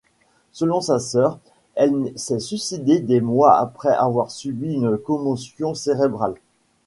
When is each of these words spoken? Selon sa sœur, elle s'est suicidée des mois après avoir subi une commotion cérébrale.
Selon 0.51 0.81
sa 0.81 0.97
sœur, 0.97 1.37
elle 1.75 2.11
s'est 2.17 2.39
suicidée 2.39 2.97
des 3.01 3.21
mois 3.21 3.59
après 3.59 3.93
avoir 3.93 4.31
subi 4.31 4.73
une 4.73 4.97
commotion 4.97 5.75
cérébrale. 5.75 6.33